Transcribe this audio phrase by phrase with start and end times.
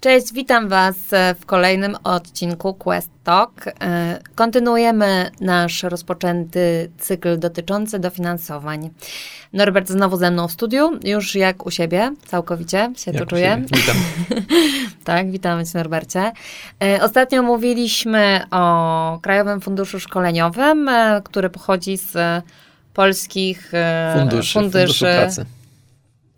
[0.00, 0.96] Cześć, witam Was
[1.40, 3.66] w kolejnym odcinku Quest Talk.
[3.66, 8.90] E, kontynuujemy nasz rozpoczęty cykl dotyczący dofinansowań.
[9.52, 13.62] Norbert znowu ze mną w studiu, już jak u siebie, całkowicie się jak tu czuję.
[13.72, 13.96] Witam.
[15.04, 16.32] tak, witamy Cię Norbercie.
[16.82, 22.16] E, ostatnio mówiliśmy o Krajowym Funduszu Szkoleniowym, e, który pochodzi z
[22.94, 23.72] polskich
[24.14, 25.59] funduszy, funduszy, funduszy pracy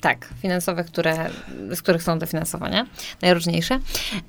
[0.02, 1.30] tak, finansowe, które,
[1.70, 2.86] z których są dofinansowania,
[3.22, 3.78] najróżniejsze.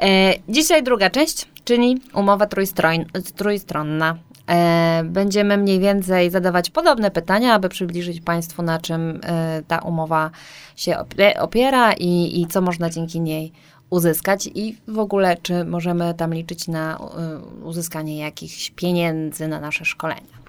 [0.01, 4.17] E, dzisiaj druga część, czyli umowa trójstron, trójstronna.
[4.49, 10.31] E, będziemy mniej więcej zadawać podobne pytania, aby przybliżyć Państwu, na czym e, ta umowa
[10.75, 10.97] się
[11.39, 13.51] opiera i, i co można dzięki niej
[13.89, 19.85] uzyskać i w ogóle, czy możemy tam liczyć na e, uzyskanie jakichś pieniędzy na nasze
[19.85, 20.43] szkolenia.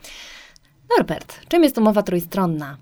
[0.97, 2.77] Norbert, czym jest umowa trójstronna?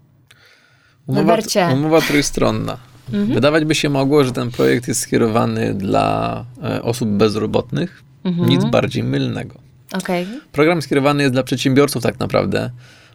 [1.06, 1.38] Umowa,
[1.74, 2.78] umowa trójstronna.
[3.12, 3.34] Mhm.
[3.34, 8.02] Wydawać by się mogło, że ten projekt jest skierowany dla e, osób bezrobotnych.
[8.24, 8.48] Mhm.
[8.48, 9.54] Nic bardziej mylnego.
[9.92, 10.26] Okay.
[10.52, 12.70] Program skierowany jest dla przedsiębiorców tak naprawdę.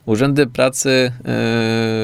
[0.07, 1.11] Urzędy pracy.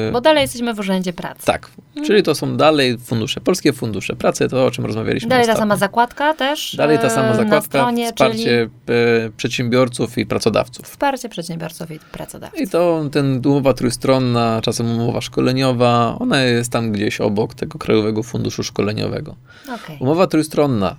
[0.06, 1.46] Yy, Bo dalej jesteśmy w urzędzie pracy.
[1.46, 2.06] Tak, hmm.
[2.06, 5.28] czyli to są dalej fundusze, polskie fundusze pracy, to o czym rozmawialiśmy.
[5.28, 5.56] Dalej ostatnio.
[5.56, 6.76] ta sama zakładka też.
[6.76, 9.32] Dalej ta sama zakładka, stronie, wsparcie czyli...
[9.36, 10.86] przedsiębiorców i pracodawców.
[10.86, 12.60] Wsparcie przedsiębiorców i pracodawców.
[12.60, 18.22] I to ten umowa trójstronna, czasem umowa szkoleniowa, ona jest tam gdzieś obok tego Krajowego
[18.22, 19.36] Funduszu Szkoleniowego.
[19.64, 19.96] Okay.
[20.00, 20.96] Umowa trójstronna.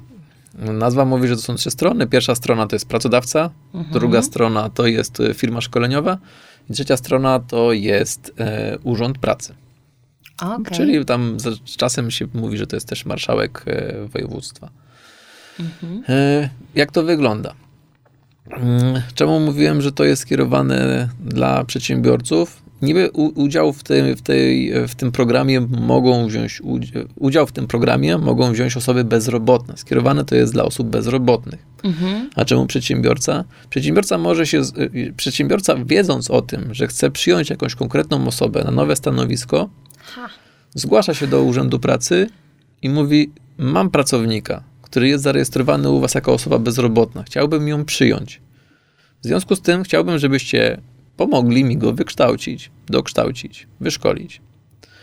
[0.59, 2.07] Nazwa mówi, że to są trzy strony.
[2.07, 3.93] Pierwsza strona to jest pracodawca, mhm.
[3.93, 6.17] druga strona to jest firma szkoleniowa
[6.69, 9.53] i trzecia strona to jest e, Urząd Pracy.
[10.41, 10.77] Okay.
[10.77, 14.69] Czyli tam z czasem się mówi, że to jest też marszałek e, województwa.
[15.59, 16.03] Mhm.
[16.09, 17.53] E, jak to wygląda?
[18.51, 22.61] Mm, czemu mówiłem, że to jest skierowane dla przedsiębiorców?
[22.81, 26.61] Niby udział w tym, w, tej, w tym programie mogą wziąć,
[27.15, 29.77] udział w tym programie mogą wziąć osoby bezrobotne.
[29.77, 31.65] Skierowane to jest dla osób bezrobotnych.
[31.83, 32.29] Mhm.
[32.35, 33.43] A czemu przedsiębiorca?
[33.69, 34.61] Przedsiębiorca może się,
[34.95, 39.69] y, przedsiębiorca wiedząc o tym, że chce przyjąć jakąś konkretną osobę na nowe stanowisko,
[40.03, 40.29] ha.
[40.73, 42.29] zgłasza się do Urzędu Pracy
[42.81, 47.23] i mówi, mam pracownika, który jest zarejestrowany u was jako osoba bezrobotna.
[47.23, 48.41] Chciałbym ją przyjąć.
[49.21, 50.81] W związku z tym chciałbym, żebyście
[51.17, 54.41] pomogli mi go wykształcić, dokształcić, wyszkolić.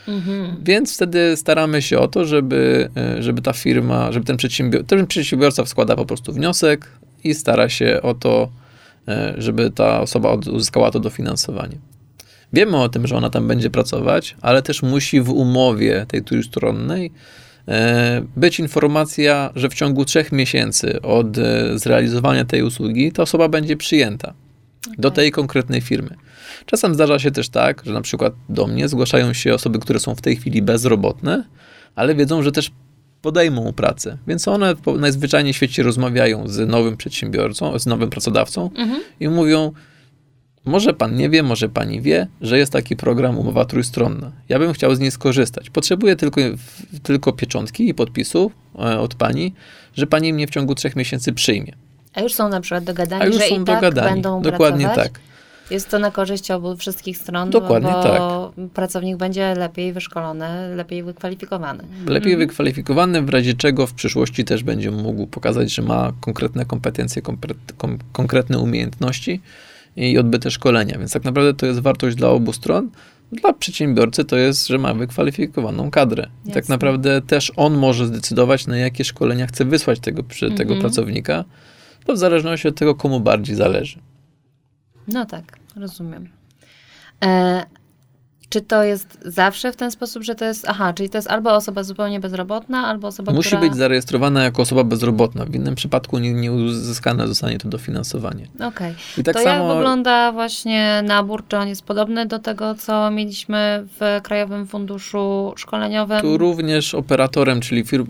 [0.07, 0.55] Mhm.
[0.63, 5.07] Więc wtedy staramy się o to, żeby, e, żeby ta firma, żeby ten, przedsiębior ten
[5.07, 6.87] przedsiębiorca składa po prostu wniosek
[7.23, 8.49] i stara się o to,
[9.07, 11.77] e, żeby ta osoba uzyskała to dofinansowanie.
[12.53, 17.11] Wiemy o tym, że ona tam będzie pracować, ale też musi w umowie tej trójstronnej
[17.67, 21.27] e, być informacja, że w ciągu trzech miesięcy od
[21.75, 24.33] zrealizowania tej usługi ta osoba będzie przyjęta
[24.97, 26.15] do tej konkretnej firmy.
[26.65, 30.15] Czasem zdarza się też tak, że na przykład do mnie zgłaszają się osoby, które są
[30.15, 31.43] w tej chwili bezrobotne,
[31.95, 32.71] ale wiedzą, że też
[33.21, 34.17] podejmą pracę.
[34.27, 39.01] Więc one najzwyczajniej w świecie rozmawiają z nowym przedsiębiorcą, z nowym pracodawcą mhm.
[39.19, 39.71] i mówią,
[40.65, 44.31] może pan nie wie, może pani wie, że jest taki program umowa trójstronna.
[44.49, 45.69] Ja bym chciał z niej skorzystać.
[45.69, 46.41] Potrzebuję tylko,
[47.03, 49.53] tylko pieczątki i podpisu e, od pani,
[49.93, 51.73] że pani mnie w ciągu trzech miesięcy przyjmie.
[52.13, 54.13] A już są na przykład dogadani, A już że są i tak dogadani.
[54.13, 55.11] będą Dokładnie pracować?
[55.11, 55.19] tak.
[55.71, 58.69] Jest to na korzyść obu wszystkich stron, Dokładnie bo tak.
[58.73, 61.83] pracownik będzie lepiej wyszkolony, lepiej wykwalifikowany.
[62.05, 62.49] Lepiej mhm.
[62.49, 67.21] wykwalifikowany, w razie czego w przyszłości też będzie mógł pokazać, że ma konkretne kompetencje,
[68.11, 69.41] konkretne umiejętności
[69.95, 70.97] i odbyte szkolenia.
[70.99, 72.89] Więc tak naprawdę to jest wartość dla obu stron.
[73.31, 76.27] Dla przedsiębiorcy to jest, że ma wykwalifikowaną kadrę.
[76.45, 80.81] I tak naprawdę też on może zdecydować, na jakie szkolenia chce wysłać tego, tego mhm.
[80.81, 81.43] pracownika
[82.05, 83.99] to w zależności od tego, komu bardziej zależy.
[85.07, 86.29] No tak, rozumiem.
[87.25, 87.63] E,
[88.53, 91.55] czy to jest zawsze w ten sposób, że to jest, aha, czyli to jest albo
[91.55, 93.61] osoba zupełnie bezrobotna, albo osoba, Musi która...
[93.61, 95.45] być zarejestrowana jako osoba bezrobotna.
[95.45, 98.47] W innym przypadku nie, nie uzyskane zostanie to dofinansowanie.
[98.55, 98.67] Okej.
[98.67, 99.23] Okay.
[99.23, 99.67] Tak to samo...
[99.67, 101.43] jak wygląda właśnie nabór?
[101.47, 106.21] Czy on jest podobny do tego, co mieliśmy w Krajowym Funduszu Szkoleniowym?
[106.21, 108.07] Tu również operatorem, czyli firm,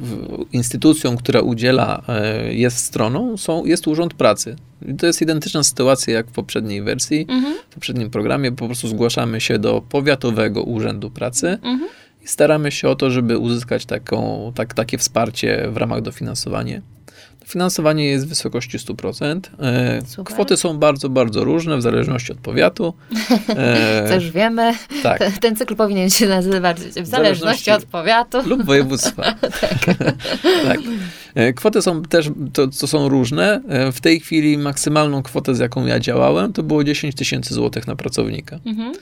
[0.51, 4.55] instytucją, która udziela, e, jest stroną, są, jest Urząd Pracy.
[4.97, 7.55] To jest identyczna sytuacja jak w poprzedniej wersji, mhm.
[7.69, 8.51] w poprzednim programie.
[8.51, 11.89] Po prostu zgłaszamy się do Powiatowego Urzędu Pracy mhm.
[12.23, 16.81] i staramy się o to, żeby uzyskać taką, tak, takie wsparcie w ramach dofinansowania.
[17.45, 19.39] Finansowanie jest w wysokości 100%.
[19.59, 20.33] E, Super.
[20.33, 22.93] Kwoty są bardzo, bardzo różne w zależności od powiatu.
[23.49, 24.73] E, Co już wiemy.
[25.03, 25.19] Tak.
[25.19, 28.37] Ten, ten cykl powinien się nazywać w zależności, zależności od powiatu.
[28.45, 29.23] Lub województwa.
[29.61, 29.97] tak.
[30.63, 30.79] tak.
[31.35, 33.61] E, kwoty są też, to, to są różne.
[33.93, 37.95] W tej chwili maksymalną kwotę, z jaką ja działałem, to było 10 tysięcy złotych na
[37.95, 38.59] pracownika.
[38.65, 38.93] Mhm.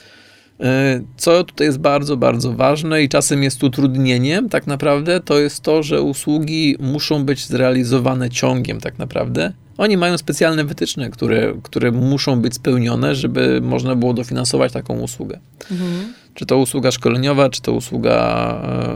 [0.62, 5.64] E, co tutaj jest bardzo, bardzo ważne i czasem jest utrudnieniem, tak naprawdę, to jest
[5.64, 9.54] to, że usługi muszą być zrealizowane ciągiem, tak naprawdę.
[9.82, 15.40] Oni mają specjalne wytyczne, które, które muszą być spełnione, żeby można było dofinansować taką usługę.
[15.72, 16.14] Mhm.
[16.34, 18.18] Czy to usługa szkoleniowa, czy to usługa,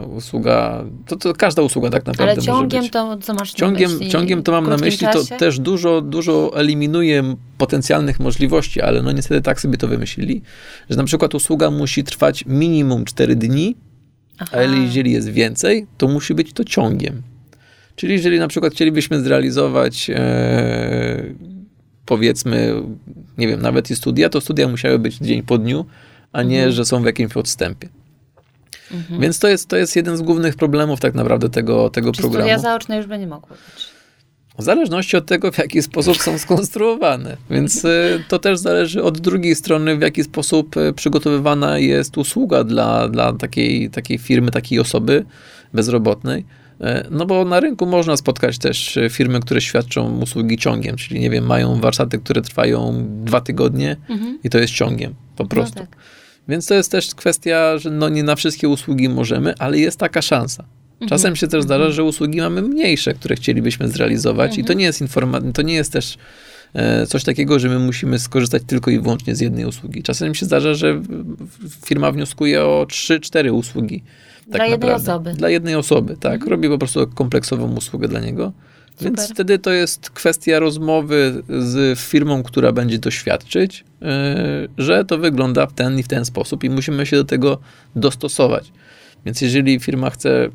[0.02, 2.92] e, usługa to, to każda usługa tak naprawdę Ale ciągiem może być.
[2.92, 4.12] to co masz ciągiem, na myśli?
[4.12, 5.18] Ciągiem to mam na myśli, czasie?
[5.28, 10.42] to też dużo, dużo eliminuje potencjalnych możliwości, ale no niestety tak sobie to wymyślili,
[10.90, 13.76] że na przykład usługa musi trwać minimum 4 dni,
[14.38, 14.56] Aha.
[14.58, 17.22] ale jeżeli jest więcej, to musi być to ciągiem.
[17.96, 21.22] Czyli jeżeli na przykład chcielibyśmy zrealizować e,
[22.06, 22.82] powiedzmy,
[23.38, 25.86] nie wiem, nawet i studia, to studia musiały być dzień po dniu,
[26.32, 26.72] a nie, mhm.
[26.72, 27.88] że są w jakimś odstępie.
[28.92, 29.20] Mhm.
[29.20, 32.44] Więc to jest, to jest jeden z głównych problemów tak naprawdę tego, tego Czy programu.
[32.44, 33.96] studia zaoczne już by nie mogły być?
[34.58, 37.36] W zależności od tego, w jaki sposób są skonstruowane.
[37.50, 42.64] Więc y, to też zależy od drugiej strony, w jaki sposób y, przygotowywana jest usługa
[42.64, 45.24] dla, dla takiej, takiej firmy, takiej osoby
[45.72, 46.44] bezrobotnej.
[46.80, 51.20] E, no bo na rynku można spotkać też e, firmy, które świadczą usługi ciągiem, czyli
[51.20, 54.38] nie wiem, mają warsztaty, które trwają dwa tygodnie mhm.
[54.44, 55.80] i to jest ciągiem po no prostu.
[55.80, 55.96] No tak.
[56.48, 60.22] Więc to jest też kwestia, że no nie na wszystkie usługi możemy, ale jest taka
[60.22, 60.64] szansa.
[60.92, 61.08] Mhm.
[61.08, 61.92] Czasem się też zdarza, mhm.
[61.92, 65.92] że usługi mamy mniejsze, które chcielibyśmy zrealizować i to nie jest informa- to nie jest
[65.92, 66.18] też
[66.74, 70.02] e, coś takiego, że my musimy skorzystać tylko i wyłącznie z jednej usługi.
[70.02, 71.02] Czasem się zdarza, że
[71.86, 74.02] firma wnioskuje o 3-4 usługi
[74.52, 75.12] tak dla jednej naprawdę.
[75.12, 75.32] osoby.
[75.32, 76.32] Dla jednej osoby, tak.
[76.32, 76.50] Mhm.
[76.50, 78.52] Robi po prostu kompleksową usługę dla niego.
[78.90, 79.04] Super.
[79.04, 84.08] Więc wtedy to jest kwestia rozmowy z firmą, która będzie to świadczyć, yy,
[84.78, 87.58] że to wygląda w ten i w ten sposób i musimy się do tego
[87.96, 88.72] dostosować.
[89.26, 90.48] Więc jeżeli firma chce,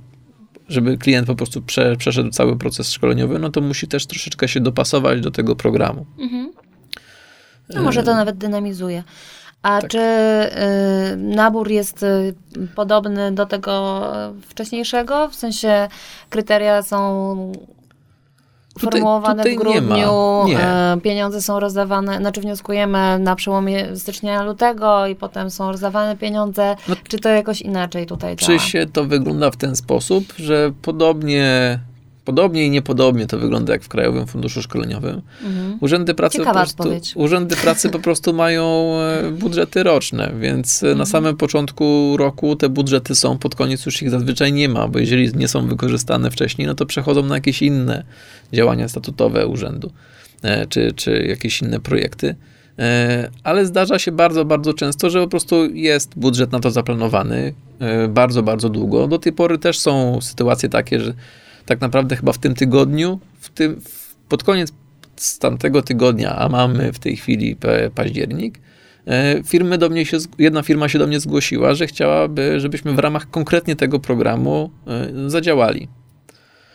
[0.70, 4.60] żeby klient po prostu prze, przeszedł cały proces szkoleniowy, no to musi też troszeczkę się
[4.60, 6.06] dopasować do tego programu.
[6.20, 6.52] Mhm.
[7.70, 9.04] No może to nawet dynamizuje.
[9.63, 9.90] A tak.
[9.90, 12.34] czy y, nabór jest y,
[12.75, 14.02] podobny do tego
[14.42, 15.30] wcześniejszego?
[15.30, 15.88] W sensie
[16.30, 17.52] kryteria są
[18.80, 20.94] formułowane tutaj, tutaj w grudniu, nie nie.
[20.98, 26.75] Y, pieniądze są rozdawane, znaczy wnioskujemy na przełomie stycznia lutego i potem są rozdawane pieniądze.
[26.88, 28.60] No, czy to jakoś inaczej tutaj działa?
[28.60, 31.80] Czy się to wygląda w ten sposób, że podobnie
[32.25, 35.21] Podobnie i niepodobnie to wygląda jak w Krajowym Funduszu Szkoleniowym.
[35.44, 35.77] Mhm.
[35.81, 36.83] Urzędy, pracy po prostu,
[37.15, 40.97] urzędy pracy po prostu mają e, budżety roczne, więc mhm.
[40.97, 45.00] na samym początku roku te budżety są, pod koniec już ich zazwyczaj nie ma, bo
[45.00, 48.03] jeżeli nie są wykorzystane wcześniej, no to przechodzą na jakieś inne
[48.53, 49.91] działania statutowe urzędu,
[50.41, 52.35] e, czy, czy jakieś inne projekty.
[52.79, 57.53] E, ale zdarza się bardzo, bardzo często, że po prostu jest budżet na to zaplanowany
[58.09, 59.07] bardzo, bardzo długo.
[59.07, 61.13] Do tej pory też są sytuacje takie, że
[61.66, 63.81] tak naprawdę chyba w tym tygodniu, w tym,
[64.30, 64.74] pod koniec
[65.16, 67.58] z tamtego tygodnia, a mamy w tej chwili
[67.96, 68.60] październik,
[69.08, 73.00] e, firmy do mnie się, jedna firma się do mnie zgłosiła, że chciałaby, żebyśmy w
[73.00, 75.88] ramach konkretnie tego programu e, zadziałali.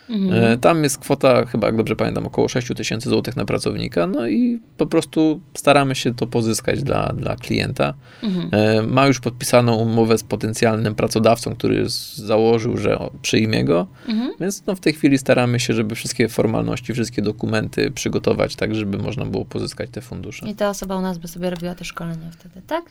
[0.09, 0.43] Mhm.
[0.43, 4.27] E, tam jest kwota, chyba jak dobrze pamiętam, około 6 tysięcy złotych na pracownika, no
[4.27, 7.93] i po prostu staramy się to pozyskać dla, dla klienta.
[8.23, 8.49] Mhm.
[8.51, 14.31] E, ma już podpisaną umowę z potencjalnym pracodawcą, który założył, że przyjmie go, mhm.
[14.39, 18.97] więc no w tej chwili staramy się, żeby wszystkie formalności, wszystkie dokumenty przygotować tak, żeby
[18.97, 20.49] można było pozyskać te fundusze.
[20.49, 22.83] I ta osoba u nas by sobie robiła te szkolenia wtedy, tak?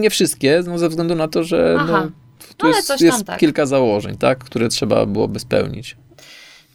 [0.00, 2.10] Nie wszystkie, no ze względu na to, że no,
[2.56, 3.38] tu jest, jest tak.
[3.38, 5.96] kilka założeń, tak, które trzeba byłoby spełnić.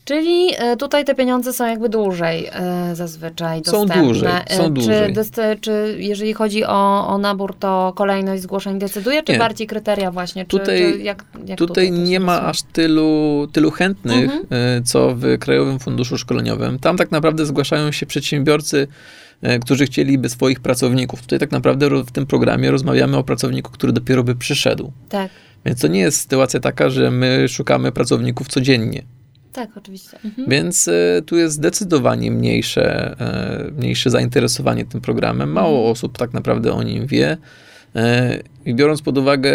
[0.05, 3.95] Czyli e, tutaj te pieniądze są jakby dłużej e, zazwyczaj dostępne.
[3.95, 5.13] Są dłużej, są e, dłużej.
[5.13, 9.39] Czy, czy jeżeli chodzi o, o nabór, to kolejność zgłoszeń decyduje, czy nie.
[9.39, 10.45] bardziej kryteria właśnie?
[10.45, 14.83] Czy, tutaj czy jak, jak tutaj, tutaj nie ma aż tylu, tylu chętnych, mhm.
[14.83, 16.79] co w Krajowym Funduszu Szkoleniowym.
[16.79, 18.87] Tam tak naprawdę zgłaszają się przedsiębiorcy,
[19.61, 21.21] którzy chcieliby swoich pracowników.
[21.21, 24.91] Tutaj tak naprawdę w tym programie rozmawiamy o pracowniku, który dopiero by przyszedł.
[25.09, 25.31] Tak.
[25.65, 29.03] Więc to nie jest sytuacja taka, że my szukamy pracowników codziennie.
[29.55, 30.19] Tak, oczywiście.
[30.25, 30.49] Mhm.
[30.49, 33.15] Więc y, tu jest zdecydowanie mniejsze,
[33.67, 35.51] y, mniejsze zainteresowanie tym programem.
[35.51, 35.91] Mało mhm.
[35.91, 37.37] osób tak naprawdę o nim wie.
[37.95, 37.99] Y,
[38.65, 39.51] I biorąc pod uwagę,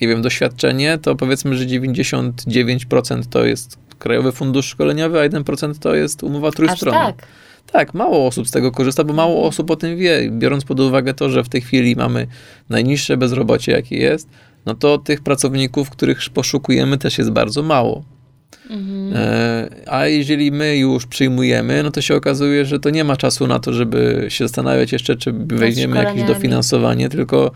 [0.00, 5.94] nie wiem, doświadczenie, to powiedzmy, że 99% to jest Krajowy Fundusz Szkoleniowy, a 1% to
[5.94, 7.06] jest umowa trójstronna.
[7.06, 7.26] tak?
[7.72, 9.48] Tak, mało osób z tego korzysta, bo mało mhm.
[9.48, 10.30] osób o tym wie.
[10.30, 12.26] Biorąc pod uwagę to, że w tej chwili mamy
[12.68, 14.28] najniższe bezrobocie, jakie jest,
[14.66, 18.17] no to tych pracowników, których poszukujemy, też jest bardzo mało.
[18.70, 19.12] Mhm.
[19.16, 23.46] E, a jeżeli my już przyjmujemy, no to się okazuje, że to nie ma czasu
[23.46, 27.50] na to, żeby się zastanawiać jeszcze, czy weźmiemy jakieś dofinansowanie, tylko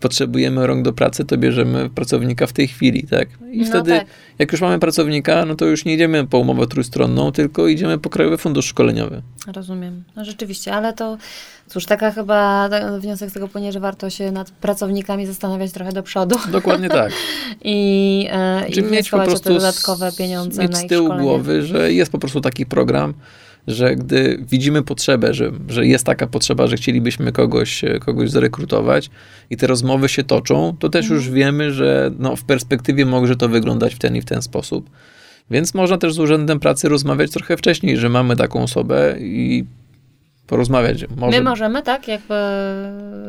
[0.00, 3.28] potrzebujemy rąk do pracy, to bierzemy pracownika w tej chwili, tak?
[3.52, 4.06] I No wtedy, tak.
[4.38, 8.10] jak już mamy pracownika, no to już nie idziemy po umowę trójstronną, tylko idziemy po
[8.10, 9.22] Krajowy Fundusz Szkoleniowy.
[9.46, 10.04] Rozumiem.
[10.16, 11.18] No rzeczywiście, ale to
[11.66, 16.02] cóż, taka chyba wniosek z tego płynie, że warto się nad pracownikami zastanawiać trochę do
[16.02, 17.12] przodu Dokładnie tak.
[17.64, 21.28] i, e, i Czyli mieć po prostu dodatkowe pieniądze mieć na z ich tyłu szkolenie.
[21.28, 23.14] głowy, że jest po prostu taki program,
[23.68, 29.10] że gdy widzimy potrzebę, że, że jest taka potrzeba, że chcielibyśmy kogoś, e, kogoś zarekrutować
[29.50, 31.20] i te rozmowy się toczą, to też Mhm.
[31.20, 34.90] już wiemy, że no, w perspektywie może to wyglądać w ten i w ten sposób.
[35.50, 39.64] Więc można też z Urzędem Pracy rozmawiać trochę wcześniej, że mamy taką osobę i
[40.48, 41.04] porozmawiać.
[41.16, 42.08] Może My możemy, tak?
[42.08, 42.34] Jakby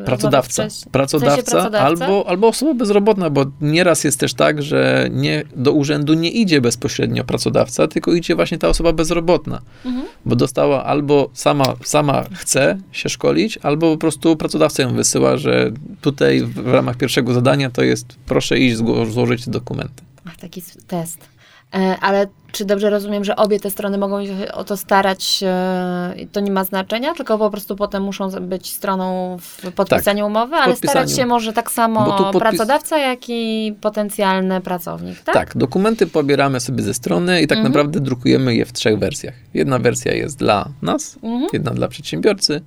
[0.04, 0.66] Pracodawca.
[0.92, 1.86] Pracodawca, w sensie pracodawca?
[2.06, 6.60] Albo, albo osoba bezrobotna, bo nieraz jest też tak, że nie, do urzędu nie idzie
[6.60, 10.06] bezpośrednio pracodawca, tylko idzie właśnie ta osoba bezrobotna, Mhm.
[10.26, 15.70] bo dostała albo sama, sama chce się szkolić, albo po prostu pracodawca ją wysyła, że
[16.00, 18.76] tutaj w ramach pierwszego zadania to jest proszę iść
[19.10, 20.02] złożyć dokumenty.
[20.24, 21.39] Ach, taki test.
[21.74, 26.14] E, ale czy dobrze rozumiem, że obie te strony mogą się o to starać e,
[26.16, 30.56] i to nie ma znaczenia, tylko po prostu potem muszą być stroną w podpisaniu umowy,
[30.56, 31.16] ale starać podpisaniu.
[31.16, 35.34] się może tak samo podpis- pracodawca, jak i potencjalny pracownik, tak?
[35.34, 35.56] Tak?
[35.56, 37.72] dokumenty pobieramy sobie ze strony i tak Mhm.
[37.72, 39.34] naprawdę drukujemy je w trzech wersjach.
[39.54, 41.48] Jedna wersja jest dla nas, Mhm.
[41.52, 42.60] jedna dla przedsiębiorcy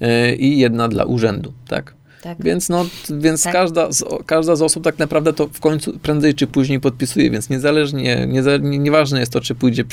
[0.00, 1.94] yy, i jedna dla urzędu, tak?
[2.22, 2.42] Tak.
[2.44, 3.52] Więc, no, więc Tak.
[3.52, 7.50] każda, z, każda z osób tak naprawdę to w końcu prędzej czy później podpisuje, więc
[7.50, 9.84] niezależnie, nieza, nie, nieważne jest to, czy pójdzie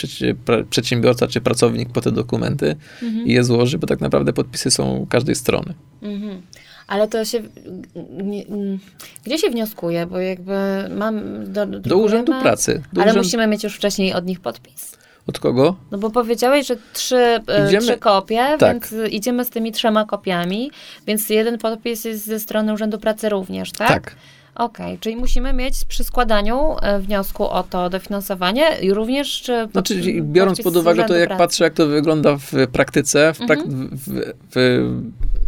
[0.69, 3.27] przedsiębiorca czy pracownik po te dokumenty Mhm.
[3.27, 5.73] i je złoży, bo tak naprawdę podpisy są każdej strony.
[6.01, 6.41] Mhm.
[6.87, 7.37] Ale to się.
[7.37, 8.79] Mm,
[9.23, 10.05] gdzie się wnioskuje?
[10.05, 10.53] Bo jakby
[10.97, 11.21] mam.
[11.53, 12.83] Do, Do Urzędu Pracy.
[12.93, 14.98] Do ale urzędu, musimy mieć już wcześniej od nich podpis.
[15.29, 15.75] Od kogo?
[15.91, 17.17] No bo powiedziałeś, że trzy,
[17.47, 18.59] e, Idziemy- trzy kopie, Tak.
[18.89, 20.71] więc idziemy z tymi trzema kopiami,
[21.07, 23.87] więc jeden podpis jest ze strony Urzędu Pracy również, tak?
[23.87, 24.15] tak.
[24.55, 29.71] Okej, czyli musimy mieć przy składaniu e, wniosku o to dofinansowanie i również czy pod-
[29.87, 31.39] Znaczy, biorąc pod uwagę to, jak Pracy.
[31.43, 33.89] patrzę, jak to wygląda w praktyce, w, prak- Mhm.
[33.93, 34.09] w,
[34.51, 34.89] w,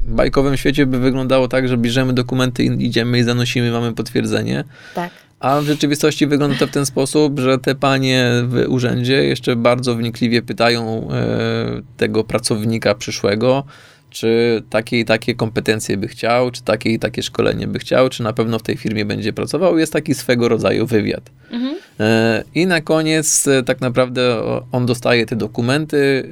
[0.06, 4.64] w bajkowym świecie by wyglądało tak, że bierzemy dokumenty, i idziemy i zanosimy, mamy potwierdzenie.
[4.96, 5.10] Tak.
[5.42, 9.96] A w rzeczywistości wygląda to w ten sposób, że te panie w urzędzie jeszcze bardzo
[9.96, 13.64] wnikliwie pytają e, tego pracownika przyszłego,
[14.10, 18.24] czy takie i takie kompetencje by chciał, czy takie i takie szkolenie by chciał, czy
[18.24, 19.78] na pewno w tej firmie będzie pracował.
[19.78, 21.30] Jest taki swego rodzaju wywiad.
[21.52, 21.76] Mhm.
[22.00, 26.30] E, I na koniec e, tak naprawdę on dostaje te dokumenty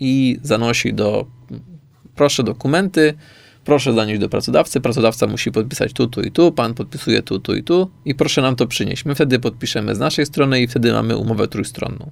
[0.00, 1.26] i zanosi do
[2.14, 3.14] proszę dokumenty,
[3.66, 7.54] proszę zanieść do pracodawcy, pracodawca musi podpisać tu, tu i tu, pan podpisuje tu, tu
[7.54, 9.04] i tu i proszę nam to przynieść.
[9.04, 12.10] My wtedy podpiszemy z naszej strony i wtedy mamy umowę trójstronną.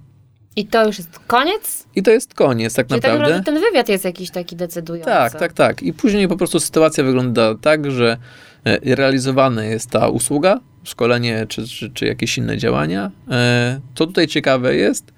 [0.56, 1.84] I to już jest koniec?
[1.96, 3.34] I to jest koniec tak Czyli tak naprawdę.
[3.34, 5.10] naprawdę ten wywiad jest jakiś taki decydujący.
[5.10, 5.82] Tak, tak, tak.
[5.82, 8.16] I później po prostu sytuacja wygląda tak, że
[8.64, 13.10] e, realizowana jest ta usługa, szkolenie czy, czy, czy jakieś inne działania.
[13.30, 15.12] E, Co tutaj ciekawe jest,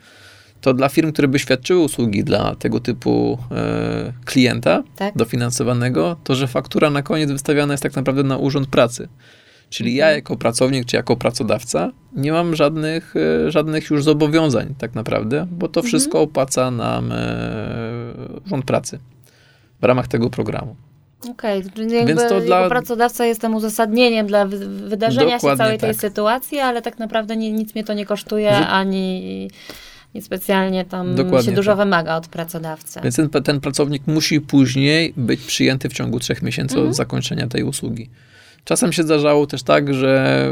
[0.66, 5.16] to dla firm, które by świadczyły usługi dla tego typu e, klienta Tak.
[5.16, 9.08] dofinansowanego, to że faktura na koniec wystawiana jest tak naprawdę na Urząd Pracy.
[9.70, 13.14] Czyli ja jako pracownik czy jako pracodawca nie mam żadnych,
[13.46, 17.16] e, żadnych już zobowiązań tak naprawdę, bo to wszystko opłaca nam e,
[18.46, 18.98] Urząd Pracy
[19.80, 20.76] w ramach tego programu.
[21.30, 25.78] Okej, czyli jakby Więc to jako dla- pracodawca jestem uzasadnieniem dla wy- wydarzenia się całej
[25.78, 26.00] tej tak.
[26.00, 29.50] sytuacji, ale tak naprawdę nie, nic mnie to nie kosztuje, ani
[30.16, 31.78] niespecjalnie tam Dokładnie się dużo tak.
[31.78, 33.00] wymaga od pracodawcy.
[33.02, 36.90] Więc ten, ten pracownik musi później być przyjęty w ciągu trzech miesięcy Mhm.
[36.90, 38.08] od zakończenia tej usługi.
[38.64, 40.48] Czasem się zdarzało też tak, że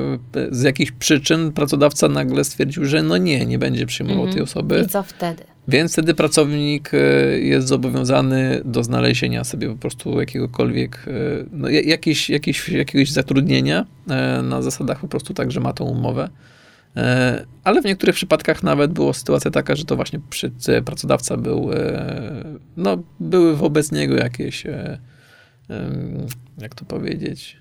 [0.50, 4.35] z jakichś przyczyn pracodawca nagle stwierdził, że no nie, nie będzie przyjmował Mhm.
[4.35, 4.83] tej osoby.
[4.87, 5.42] I co wtedy?
[5.68, 6.99] Więc wtedy pracownik e,
[7.38, 11.11] jest zobowiązany do znalezienia sobie po prostu jakiegokolwiek, e,
[11.52, 15.85] no, ja- jakiś, jakiś, jakiegoś zatrudnienia e, na zasadach po prostu tak, że ma tą
[15.85, 16.28] umowę.
[16.96, 21.36] E, Ale w niektórych przypadkach nawet była sytuacja taka, że to właśnie przy, e, pracodawca
[21.36, 22.44] był, e,
[22.76, 24.64] no były wobec niego jakieś,
[26.58, 27.56] jak to powiedzieć,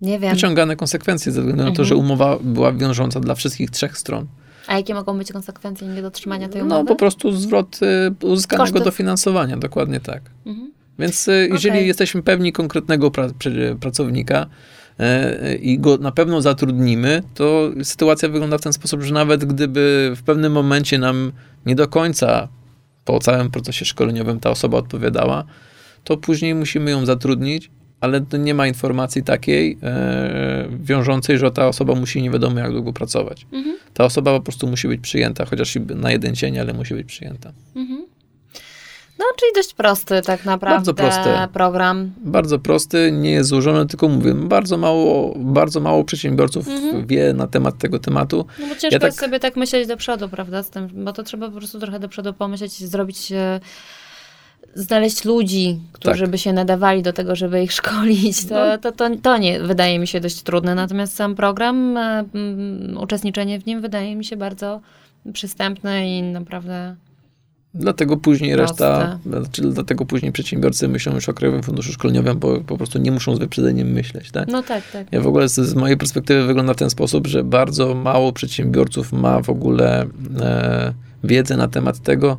[0.00, 0.34] Nie wiem.
[0.34, 1.88] wyciągane konsekwencje ze względu na to, Mhm.
[1.88, 4.26] że umowa była wiążąca dla wszystkich trzech stron.
[4.66, 6.80] A jakie mogą być konsekwencje niedotrzymania tej umowy?
[6.82, 7.80] No po prostu zwrot
[8.22, 8.84] uzyskanego Kosztów.
[8.84, 10.22] dofinansowania, dokładnie tak.
[10.46, 10.72] Mhm.
[10.98, 11.86] Więc jeżeli Okej.
[11.86, 13.28] jesteśmy pewni konkretnego pra,
[13.80, 14.46] pracownika
[15.60, 20.22] i go na pewno zatrudnimy, to sytuacja wygląda w ten sposób, że nawet gdyby w
[20.22, 21.32] pewnym momencie nam
[21.66, 22.48] nie do końca
[23.04, 25.44] po całym procesie szkoleniowym ta osoba odpowiadała,
[26.04, 27.70] to później musimy ją zatrudnić,
[28.00, 32.92] ale nie ma informacji takiej e, wiążącej, że ta osoba musi nie wiadomo jak długo
[32.92, 33.46] pracować.
[33.52, 33.76] Mhm.
[33.94, 37.52] Ta osoba po prostu musi być przyjęta, chociaż na jeden dzień, ale musi być przyjęta.
[37.76, 38.13] Mhm.
[39.24, 41.30] No, czyli dość prosty tak naprawdę Bardzo prosty.
[41.52, 42.10] program.
[42.16, 47.06] Bardzo prosty, nie jest złożony, tylko mówię, bardzo mało, bardzo mało przedsiębiorców Mhm.
[47.06, 48.46] wie na temat tego tematu.
[48.58, 51.12] No bo ciężko Ja tak- jest sobie tak myśleć do przodu, prawda, z tym, bo
[51.12, 53.60] to trzeba po prostu trochę do przodu pomyśleć i zrobić, e,
[54.74, 56.30] znaleźć ludzi, którzy Tak.
[56.30, 58.46] by się nadawali do tego, żeby ich szkolić.
[58.46, 58.78] To, No.
[58.78, 62.24] to, to, to nie wydaje mi się dość trudne, natomiast sam program, e,
[63.00, 64.80] uczestniczenie w nim wydaje mi się bardzo
[65.32, 66.96] przystępne i naprawdę...
[67.74, 69.44] Dlatego później reszta, Proste.
[69.44, 73.36] znaczy dlatego później przedsiębiorcy myślą już o Krajowym Funduszu Szkoleniowym, bo po prostu nie muszą
[73.36, 74.48] z wyprzedzeniem myśleć, tak?
[74.48, 75.06] No tak, tak.
[75.12, 79.12] Ja w ogóle z, z mojej perspektywy wygląda w ten sposób, że bardzo mało przedsiębiorców
[79.12, 80.06] ma w ogóle
[80.40, 82.38] e, wiedzę na temat tego,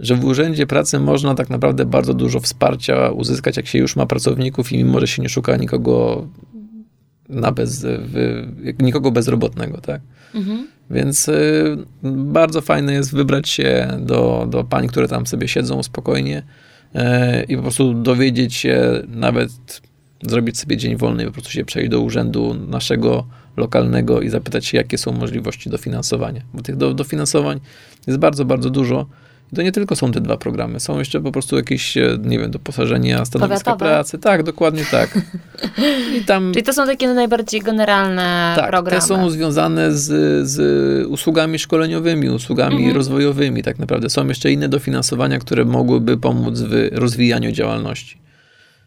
[0.00, 4.06] że w urzędzie pracy można tak naprawdę bardzo dużo wsparcia uzyskać, jak się już ma
[4.06, 6.26] pracowników i mimo, że się nie szuka nikogo
[7.28, 8.46] na bez, w,
[8.78, 10.00] nikogo bezrobotnego, tak?
[10.34, 10.68] Mhm.
[10.90, 16.42] Więc y, bardzo fajne jest wybrać się do, do pań, które tam sobie siedzą spokojnie
[16.94, 17.00] y,
[17.48, 19.50] i po prostu dowiedzieć się, nawet
[20.22, 23.26] zrobić sobie dzień wolny i po prostu się przejść do urzędu naszego
[23.56, 26.42] lokalnego i zapytać się, jakie są możliwości dofinansowania.
[26.54, 27.60] Bo tych do, dofinansowań
[28.06, 29.06] jest bardzo, bardzo dużo.
[29.54, 32.38] I to nie tylko są te dwa programy, są jeszcze po prostu jakieś, e, nie
[32.38, 33.90] wiem, doposażenia stanowiska Powiatowe?
[33.90, 34.18] pracy.
[34.18, 35.18] Tak, dokładnie tak.
[36.18, 39.00] I tam Czyli to są takie najbardziej generalne tak, programy.
[39.00, 42.96] te są związane z, z usługami szkoleniowymi, usługami Mhm.
[42.96, 44.10] rozwojowymi tak naprawdę.
[44.10, 48.23] Są jeszcze inne dofinansowania, które mogłyby pomóc w rozwijaniu działalności.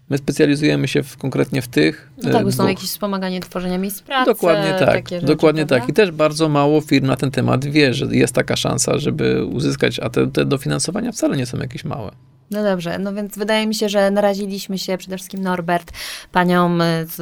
[0.09, 2.69] My specjalizujemy się w, konkretnie w tych No tak, bo e, są dwóch.
[2.69, 4.31] jakieś wspomaganie tworzenia miejsc pracy.
[4.31, 5.79] Dokładnie tak, rzeczy, dokładnie prawda?
[5.79, 5.89] tak.
[5.89, 9.99] I też bardzo mało firm na ten temat wie, że jest taka szansa, żeby uzyskać,
[9.99, 12.11] a te, te dofinansowania wcale nie są jakieś małe.
[12.51, 15.91] No dobrze, no więc wydaje mi się, że naraziliśmy się przede wszystkim Norbert,
[16.31, 17.17] panią z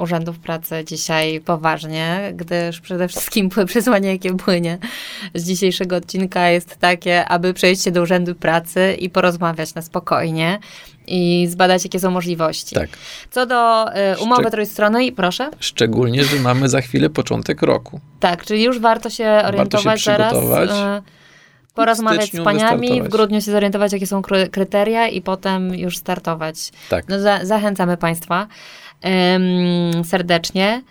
[0.00, 4.78] Urzędów Pracy dzisiaj poważnie, gdyż przede wszystkim przesłanie, jakie płynie
[5.34, 10.58] z dzisiejszego odcinka jest takie, aby przejść się do Urzędu Pracy i porozmawiać na spokojnie
[11.06, 12.74] i zbadać, jakie są możliwości.
[12.74, 12.88] Tak.
[13.30, 15.50] Co do y, umowy Szczeg- trójstronnej, proszę.
[15.60, 18.00] Szczególnie, że mamy za chwilę początek roku.
[18.20, 20.32] Tak, czyli już warto się orientować teraz.
[20.32, 20.70] przygotować.
[20.70, 21.02] e,
[21.82, 26.70] Porozmawiać z paniami, w grudniu się zorientować, jakie są kry- kryteria i potem już startować.
[26.90, 27.08] Tak.
[27.08, 28.46] No, za, zachęcamy Państwa
[30.04, 30.82] serdecznie.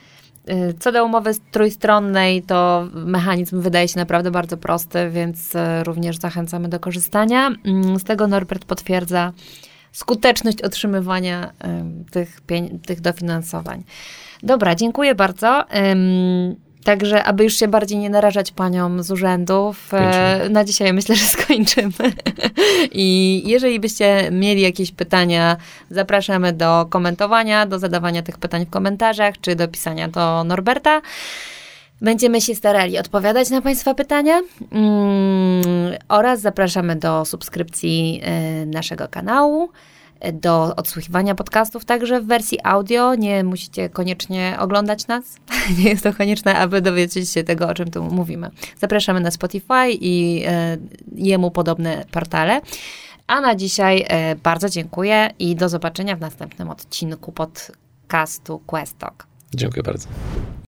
[0.50, 6.18] Y, Co do umowy trójstronnej, to mechanizm wydaje się naprawdę bardzo prosty, więc e, również
[6.18, 7.52] zachęcamy do korzystania.
[7.66, 9.32] Mm, Z tego Norbert potwierdza
[9.92, 11.52] skuteczność otrzymywania
[12.12, 12.42] tych,
[12.86, 13.84] tych dofinansowań.
[14.44, 15.66] Dobra, dziękuję bardzo.
[16.88, 21.26] Także, aby już się bardziej nie narażać paniom z urzędów, e, na dzisiaj myślę, że
[21.42, 22.14] skończymy.
[22.92, 25.58] I jeżeli byście mieli jakieś pytania,
[25.90, 31.02] zapraszamy do komentowania, do zadawania tych pytań w komentarzach, czy do pisania do Norberta.
[32.02, 35.64] Będziemy się starali odpowiadać na Państwa pytania mm,
[36.10, 39.70] oraz zapraszamy do subskrypcji e, naszego kanału,
[40.34, 43.16] do odsłuchiwania podcastów także w wersji audio.
[43.16, 45.24] Nie musicie koniecznie oglądać nas.
[45.80, 48.50] Nie jest to konieczne, aby dowiedzieć się tego, o czym tu mówimy.
[48.78, 50.78] Zapraszamy na Spotify i e,
[51.16, 52.62] jemu podobne portale.
[53.28, 59.28] A na dzisiaj e, bardzo dziękuję i do zobaczenia w następnym odcinku podcastu Questalk.
[59.54, 60.08] Dziękuję bardzo.